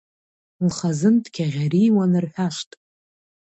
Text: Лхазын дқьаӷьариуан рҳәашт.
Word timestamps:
Лхазын 0.67 1.15
дқьаӷьариуан 1.23 2.11
рҳәашт. 2.23 2.69